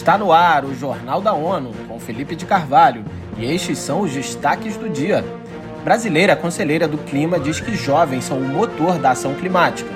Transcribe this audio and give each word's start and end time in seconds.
Está 0.00 0.16
no 0.16 0.32
ar 0.32 0.64
o 0.64 0.74
Jornal 0.74 1.20
da 1.20 1.34
ONU, 1.34 1.72
com 1.86 2.00
Felipe 2.00 2.34
de 2.34 2.46
Carvalho, 2.46 3.04
e 3.36 3.44
estes 3.44 3.76
são 3.76 4.00
os 4.00 4.10
destaques 4.10 4.74
do 4.74 4.88
dia. 4.88 5.22
Brasileira 5.84 6.34
conselheira 6.34 6.88
do 6.88 6.96
clima 6.96 7.38
diz 7.38 7.60
que 7.60 7.76
jovens 7.76 8.24
são 8.24 8.38
o 8.38 8.48
motor 8.48 8.98
da 8.98 9.10
ação 9.10 9.34
climática. 9.34 9.90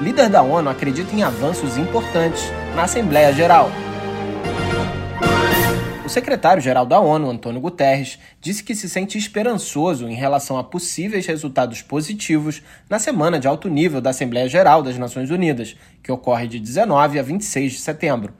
Líder 0.00 0.28
da 0.28 0.42
ONU 0.42 0.70
acredita 0.70 1.12
em 1.12 1.24
avanços 1.24 1.76
importantes 1.76 2.44
na 2.76 2.84
Assembleia 2.84 3.32
Geral. 3.32 3.68
O 6.06 6.08
secretário-geral 6.08 6.86
da 6.86 7.00
ONU, 7.00 7.28
Antônio 7.28 7.60
Guterres, 7.60 8.20
disse 8.40 8.62
que 8.62 8.76
se 8.76 8.88
sente 8.88 9.18
esperançoso 9.18 10.08
em 10.08 10.14
relação 10.14 10.56
a 10.56 10.62
possíveis 10.62 11.26
resultados 11.26 11.82
positivos 11.82 12.62
na 12.88 13.00
semana 13.00 13.40
de 13.40 13.48
alto 13.48 13.68
nível 13.68 14.00
da 14.00 14.10
Assembleia 14.10 14.48
Geral 14.48 14.84
das 14.84 14.96
Nações 14.96 15.32
Unidas, 15.32 15.74
que 16.00 16.12
ocorre 16.12 16.46
de 16.46 16.60
19 16.60 17.18
a 17.18 17.22
26 17.24 17.72
de 17.72 17.78
setembro. 17.80 18.32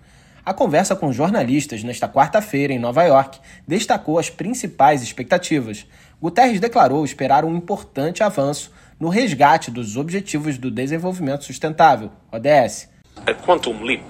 A 0.44 0.52
conversa 0.52 0.96
com 0.96 1.12
jornalistas 1.12 1.84
nesta 1.84 2.08
quarta-feira 2.08 2.72
em 2.72 2.78
Nova 2.78 3.04
York 3.04 3.38
destacou 3.66 4.18
as 4.18 4.28
principais 4.28 5.00
expectativas. 5.00 5.86
Guterres 6.20 6.58
declarou 6.58 7.04
esperar 7.04 7.44
um 7.44 7.54
importante 7.54 8.24
avanço 8.24 8.72
no 8.98 9.08
resgate 9.08 9.70
dos 9.70 9.96
Objetivos 9.96 10.58
do 10.58 10.68
Desenvolvimento 10.68 11.44
Sustentável, 11.44 12.10
ODS. 12.32 12.88
A 13.24 13.32
quantum 13.32 13.84
leap 13.84 14.02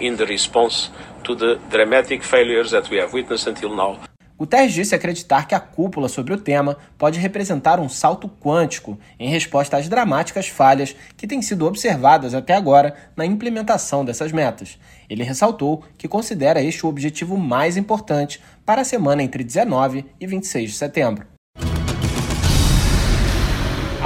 in 0.00 0.14
the 0.14 0.24
response 0.24 0.88
to 1.24 1.34
the 1.34 1.58
dramatic 1.68 2.24
failures 2.24 2.70
that 2.70 2.88
we 2.88 3.00
have 3.00 3.12
witnessed 3.12 3.50
until 3.50 3.74
now. 3.74 3.98
Guterres 4.42 4.72
disse 4.72 4.92
acreditar 4.92 5.46
que 5.46 5.54
a 5.54 5.60
cúpula 5.60 6.08
sobre 6.08 6.34
o 6.34 6.36
tema 6.36 6.76
pode 6.98 7.16
representar 7.20 7.78
um 7.78 7.88
salto 7.88 8.28
quântico 8.28 8.98
em 9.16 9.30
resposta 9.30 9.76
às 9.76 9.88
dramáticas 9.88 10.48
falhas 10.48 10.96
que 11.16 11.28
têm 11.28 11.40
sido 11.40 11.64
observadas 11.64 12.34
até 12.34 12.56
agora 12.56 12.92
na 13.16 13.24
implementação 13.24 14.04
dessas 14.04 14.32
metas. 14.32 14.80
Ele 15.08 15.22
ressaltou 15.22 15.84
que 15.96 16.08
considera 16.08 16.60
este 16.60 16.84
o 16.84 16.88
objetivo 16.88 17.36
mais 17.36 17.76
importante 17.76 18.42
para 18.66 18.80
a 18.80 18.84
semana 18.84 19.22
entre 19.22 19.44
19 19.44 20.06
e 20.18 20.26
26 20.26 20.72
de 20.72 20.76
setembro. 20.76 21.31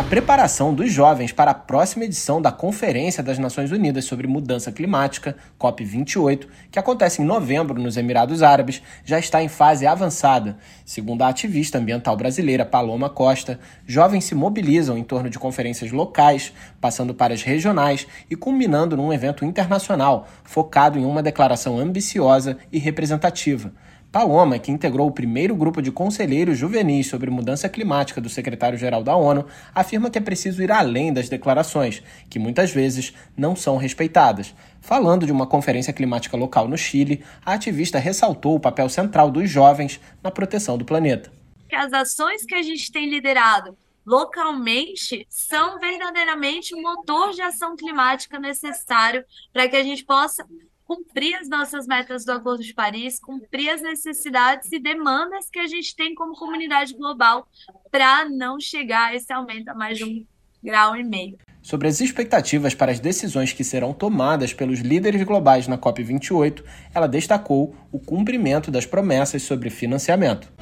Preparação 0.09 0.73
dos 0.73 0.93
jovens 0.93 1.33
para 1.33 1.51
a 1.51 1.55
próxima 1.55 2.05
edição 2.05 2.41
da 2.41 2.53
Conferência 2.53 3.25
das 3.25 3.41
Nações 3.41 3.73
Unidas 3.73 4.05
sobre 4.05 4.29
Mudança 4.29 4.71
Climática, 4.71 5.37
COP28, 5.59 6.47
que 6.71 6.79
acontece 6.79 7.21
em 7.21 7.25
novembro 7.25 7.83
nos 7.83 7.97
Emirados 7.97 8.41
Árabes, 8.41 8.81
já 9.05 9.19
está 9.19 9.43
em 9.43 9.48
fase 9.48 9.85
avançada. 9.85 10.59
Segundo 10.85 11.23
a 11.23 11.29
ativista 11.29 11.79
ambiental 11.79 12.17
brasileira 12.17 12.65
Paloma 12.65 13.11
Costa, 13.11 13.59
jovens 13.85 14.23
se 14.23 14.35
mobilizam 14.37 14.97
em 14.97 15.03
torno 15.03 15.29
de 15.29 15.41
conferências 15.41 15.91
locais, 15.91 16.53
passando 16.81 17.13
para 17.13 17.35
as 17.35 17.43
regionais 17.43 18.07
e 18.31 18.37
culminando 18.37 18.97
num 18.97 19.13
evento 19.13 19.45
internacional 19.45 20.29
focado 20.45 21.01
em 21.01 21.05
uma 21.05 21.20
declaração 21.20 21.81
ambiciosa 21.81 22.57
e 22.70 22.79
representativa. 22.79 23.73
Paloma, 24.11 24.59
que 24.59 24.73
integrou 24.73 25.09
o 25.09 25.12
primeiro 25.12 25.55
grupo 25.55 25.83
de 25.83 25.93
conselheiros 25.93 26.57
juvenis 26.57 27.07
sobre 27.07 27.31
mudança 27.31 27.69
climática 27.69 28.21
do 28.21 28.29
secretário-geral 28.29 29.03
da 29.03 29.15
ONU, 29.15 29.45
afirma 29.75 30.11
que 30.11 30.17
é 30.17 30.21
preciso 30.21 30.63
ir 30.63 30.73
além 30.73 31.13
das 31.13 31.29
declarações, 31.29 32.03
que 32.31 32.39
muitas 32.39 32.71
vezes 32.71 33.13
não 33.37 33.55
são 33.55 33.77
respeitadas. 33.77 34.55
Falando 34.81 35.27
de 35.27 35.33
uma 35.33 35.47
conferência 35.47 35.93
climática 35.93 36.37
local 36.37 36.67
no 36.67 36.79
Chile, 36.79 37.23
a 37.45 37.53
ativista 37.53 37.98
ressaltou 37.98 38.55
o 38.57 38.61
papel 38.61 38.89
central 38.89 39.31
dos 39.31 39.51
jovens 39.51 40.01
na 40.23 40.31
proteção 40.31 40.79
do 40.79 40.85
planeta. 40.85 41.31
As 41.73 41.93
ações 41.93 42.45
que 42.45 42.55
a 42.55 42.63
gente 42.63 42.91
tem 42.91 43.11
liderado 43.11 43.77
localmente 44.07 45.27
são 45.29 45.81
verdadeiramente 45.81 46.75
o 46.75 46.81
motor 46.81 47.33
de 47.33 47.43
ação 47.43 47.77
climática 47.77 48.39
necessário 48.39 49.25
para 49.53 49.69
que 49.69 49.75
a 49.75 49.83
gente 49.83 50.05
possa 50.05 50.47
cumprir 50.87 51.34
as 51.34 51.48
nossas 51.48 51.87
metas 51.87 52.25
do 52.25 52.33
Acordo 52.33 52.62
de 52.62 52.73
Paris, 52.73 53.19
cumprir 53.19 53.70
as 53.70 53.83
necessidades 53.83 54.70
e 54.73 54.79
demandas 54.79 55.51
que 55.51 55.58
a 55.58 55.67
gente 55.67 55.95
tem 55.97 56.14
como 56.14 56.35
comunidade 56.35 56.95
global 56.95 57.48
para 57.91 58.29
não 58.29 58.61
chegar 58.61 59.11
a 59.11 59.14
esse 59.14 59.33
aumento 59.33 59.69
a 59.69 59.74
mais 59.74 59.98
de 59.98 60.05
um 60.05 60.24
grau 60.63 60.97
e 60.97 61.02
meio. 61.02 61.39
Sobre 61.61 61.89
as 61.89 62.01
expectativas 62.01 62.74
para 62.74 62.92
as 62.92 63.01
decisões 63.01 63.52
que 63.52 63.64
serão 63.64 63.92
tomadas 63.92 64.55
pelos 64.55 64.79
líderes 64.79 65.24
globais 65.24 65.67
na 65.67 65.77
COP28, 65.77 66.63
ela 66.95 67.08
destacou 67.08 67.74
o 67.91 67.98
cumprimento 67.98 68.70
das 68.70 68.86
promessas 68.86 69.42
sobre 69.42 69.68
financiamento. 69.68 70.53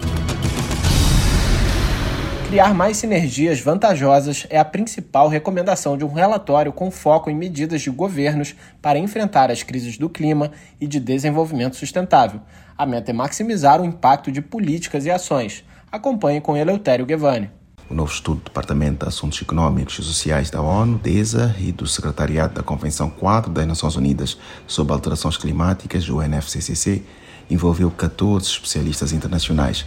Criar 2.54 2.72
mais 2.72 2.98
sinergias 2.98 3.60
vantajosas 3.60 4.46
é 4.48 4.60
a 4.60 4.64
principal 4.64 5.26
recomendação 5.26 5.98
de 5.98 6.04
um 6.04 6.12
relatório 6.12 6.72
com 6.72 6.88
foco 6.88 7.28
em 7.28 7.34
medidas 7.34 7.82
de 7.82 7.90
governos 7.90 8.54
para 8.80 8.96
enfrentar 8.96 9.50
as 9.50 9.64
crises 9.64 9.98
do 9.98 10.08
clima 10.08 10.52
e 10.80 10.86
de 10.86 11.00
desenvolvimento 11.00 11.74
sustentável. 11.74 12.40
A 12.78 12.86
meta 12.86 13.10
é 13.10 13.12
maximizar 13.12 13.82
o 13.82 13.84
impacto 13.84 14.30
de 14.30 14.40
políticas 14.40 15.04
e 15.04 15.10
ações. 15.10 15.64
Acompanhe 15.90 16.40
com 16.40 16.56
Eleutério 16.56 17.04
Guevani. 17.04 17.50
O 17.90 17.94
novo 17.94 18.12
estudo 18.12 18.38
do 18.38 18.44
Departamento 18.44 19.04
de 19.04 19.08
Assuntos 19.08 19.42
Econômicos 19.42 19.98
e 19.98 20.04
Sociais 20.04 20.48
da 20.48 20.62
ONU, 20.62 20.96
DESA, 20.98 21.56
e 21.58 21.72
do 21.72 21.88
Secretariado 21.88 22.54
da 22.54 22.62
Convenção 22.62 23.10
4 23.10 23.50
das 23.50 23.66
Nações 23.66 23.96
Unidas 23.96 24.38
sobre 24.64 24.92
Alterações 24.92 25.36
Climáticas, 25.36 26.08
o 26.08 26.18
UNFCCC, 26.18 27.02
envolveu 27.50 27.90
14 27.90 28.46
especialistas 28.46 29.12
internacionais 29.12 29.84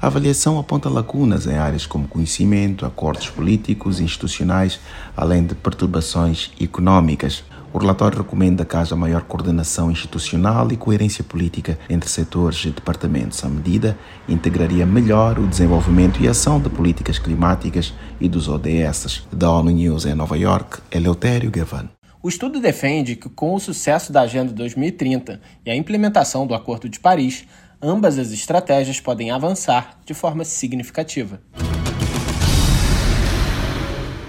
a 0.00 0.08
avaliação 0.08 0.58
aponta 0.58 0.90
lacunas 0.90 1.46
em 1.46 1.56
áreas 1.56 1.86
como 1.86 2.06
conhecimento, 2.06 2.84
acordos 2.84 3.30
políticos 3.30 3.98
e 3.98 4.04
institucionais, 4.04 4.78
além 5.16 5.44
de 5.44 5.54
perturbações 5.54 6.50
econômicas. 6.60 7.42
O 7.72 7.78
relatório 7.78 8.18
recomenda 8.18 8.64
que 8.64 8.76
haja 8.76 8.94
maior 8.94 9.22
coordenação 9.22 9.90
institucional 9.90 10.70
e 10.70 10.76
coerência 10.76 11.24
política 11.24 11.78
entre 11.88 12.10
setores 12.10 12.62
e 12.64 12.70
departamentos. 12.70 13.42
A 13.42 13.48
medida 13.48 13.98
integraria 14.28 14.84
melhor 14.84 15.38
o 15.38 15.46
desenvolvimento 15.46 16.22
e 16.22 16.28
ação 16.28 16.60
de 16.60 16.68
políticas 16.68 17.18
climáticas 17.18 17.94
e 18.20 18.28
dos 18.28 18.48
ODS. 18.48 19.26
Da 19.32 19.50
ONU 19.50 19.70
News 19.70 20.04
em 20.04 20.14
Nova 20.14 20.36
York, 20.36 20.78
Eleutério 20.90 21.50
Gavan. 21.50 21.88
O 22.22 22.28
estudo 22.28 22.60
defende 22.60 23.14
que, 23.14 23.28
com 23.28 23.54
o 23.54 23.60
sucesso 23.60 24.12
da 24.12 24.22
Agenda 24.22 24.52
2030 24.52 25.40
e 25.64 25.70
a 25.70 25.76
implementação 25.76 26.46
do 26.46 26.54
Acordo 26.54 26.88
de 26.88 26.98
Paris, 26.98 27.46
ambas 27.86 28.18
as 28.18 28.32
estratégias 28.32 29.00
podem 29.00 29.30
avançar 29.30 30.00
de 30.04 30.12
forma 30.12 30.44
significativa. 30.44 31.40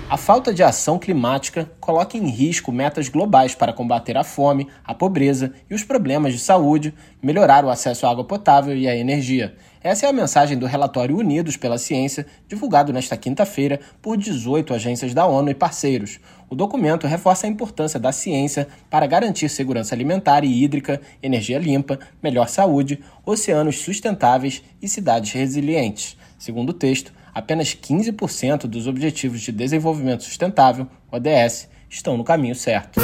A 0.09 0.15
falta 0.15 0.53
de 0.53 0.63
ação 0.63 0.97
climática 0.97 1.69
coloca 1.81 2.17
em 2.17 2.29
risco 2.29 2.71
metas 2.71 3.09
globais 3.09 3.53
para 3.53 3.73
combater 3.73 4.15
a 4.15 4.23
fome, 4.23 4.69
a 4.81 4.93
pobreza 4.93 5.51
e 5.69 5.75
os 5.75 5.83
problemas 5.83 6.31
de 6.31 6.39
saúde, 6.39 6.93
melhorar 7.21 7.65
o 7.65 7.69
acesso 7.69 8.05
à 8.07 8.11
água 8.11 8.23
potável 8.23 8.73
e 8.73 8.87
à 8.87 8.95
energia. 8.95 9.53
Essa 9.83 10.05
é 10.05 10.09
a 10.09 10.13
mensagem 10.13 10.57
do 10.57 10.65
relatório 10.65 11.17
Unidos 11.17 11.57
pela 11.57 11.77
Ciência, 11.77 12.25
divulgado 12.47 12.93
nesta 12.93 13.17
quinta-feira 13.17 13.81
por 14.01 14.15
18 14.15 14.73
agências 14.73 15.13
da 15.13 15.25
ONU 15.25 15.49
e 15.49 15.53
parceiros. 15.53 16.21
O 16.49 16.55
documento 16.55 17.05
reforça 17.05 17.45
a 17.45 17.49
importância 17.49 17.99
da 17.99 18.13
ciência 18.13 18.69
para 18.89 19.07
garantir 19.07 19.49
segurança 19.49 19.93
alimentar 19.93 20.45
e 20.45 20.63
hídrica, 20.63 21.01
energia 21.21 21.59
limpa, 21.59 21.99
melhor 22.23 22.47
saúde, 22.47 23.01
oceanos 23.25 23.79
sustentáveis 23.79 24.63
e 24.81 24.87
cidades 24.87 25.33
resilientes. 25.33 26.15
Segundo 26.39 26.69
o 26.69 26.73
texto, 26.73 27.11
apenas 27.37 27.75
15% 27.75 28.65
dos 28.65 28.87
Objetivos 28.87 29.41
de 29.41 29.51
Desenvolvimento 29.51 30.23
Sustentável, 30.23 30.87
ODS, 31.11 31.69
estão 31.87 32.17
no 32.17 32.23
caminho 32.23 32.55
certo. 32.55 32.99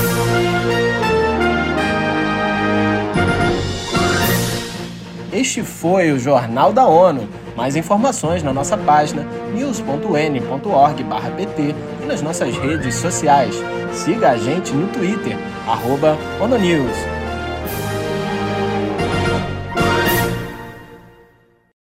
Este 5.32 5.62
foi 5.62 6.12
o 6.12 6.18
Jornal 6.18 6.74
da 6.74 6.88
ONU. 6.88 7.30
Mais 7.56 7.76
informações 7.76 8.42
na 8.42 8.52
nossa 8.52 8.76
página 8.76 9.24
news.n.org/pt 9.54 10.42
e 12.02 12.06
nas 12.08 12.24
nossas 12.24 12.58
redes 12.58 12.96
sociais. 12.96 13.54
Siga 13.92 14.32
a 14.32 14.38
gente 14.38 14.74
no 14.74 14.88
Twitter, 14.88 15.38
ONUNews. 16.41 17.22